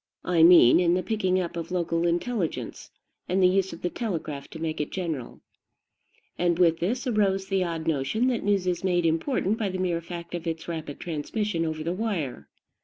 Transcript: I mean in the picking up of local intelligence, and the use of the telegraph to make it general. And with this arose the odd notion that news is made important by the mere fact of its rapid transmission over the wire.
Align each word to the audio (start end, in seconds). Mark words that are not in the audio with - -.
I 0.25 0.41
mean 0.41 0.79
in 0.79 0.95
the 0.95 1.03
picking 1.03 1.39
up 1.39 1.55
of 1.55 1.69
local 1.69 2.07
intelligence, 2.07 2.89
and 3.29 3.39
the 3.39 3.47
use 3.47 3.71
of 3.71 3.83
the 3.83 3.89
telegraph 3.91 4.47
to 4.47 4.59
make 4.59 4.81
it 4.81 4.89
general. 4.89 5.41
And 6.39 6.57
with 6.57 6.79
this 6.79 7.05
arose 7.05 7.45
the 7.45 7.63
odd 7.63 7.85
notion 7.85 8.25
that 8.29 8.41
news 8.43 8.65
is 8.65 8.83
made 8.83 9.05
important 9.05 9.59
by 9.59 9.69
the 9.69 9.77
mere 9.77 10.01
fact 10.01 10.33
of 10.33 10.47
its 10.47 10.67
rapid 10.67 10.99
transmission 10.99 11.65
over 11.67 11.83
the 11.83 11.93
wire. 11.93 12.49